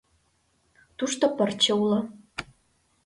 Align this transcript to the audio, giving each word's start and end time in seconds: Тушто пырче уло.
Тушто 0.97 1.25
пырче 1.37 1.71
уло. 1.83 1.99